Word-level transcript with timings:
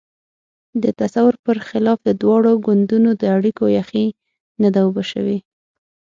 د 0.83 0.85
تصور 0.99 1.33
پر 1.45 1.57
خلاف 1.67 1.97
د 2.07 2.09
دواړو 2.21 2.51
ګوندونو 2.65 3.09
د 3.21 3.23
اړیکو 3.37 3.65
یخۍ 3.77 4.07
نه 4.61 4.69
ده 4.73 4.79
اوبه 4.85 5.03
شوې. 5.11 5.37